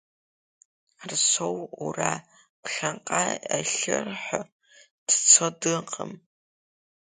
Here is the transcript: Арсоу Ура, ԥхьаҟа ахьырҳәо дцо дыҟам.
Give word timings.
Арсоу 1.03 1.57
Ура, 1.85 2.13
ԥхьаҟа 2.61 3.23
ахьырҳәо 3.55 4.41
дцо 5.07 5.47
дыҟам. 5.59 6.11